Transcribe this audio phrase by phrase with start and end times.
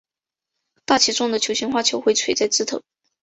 [0.83, 2.81] 大且重的球形花朵会垂在枝头。